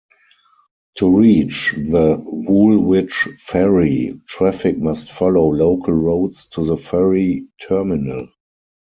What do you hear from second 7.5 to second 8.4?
terminal.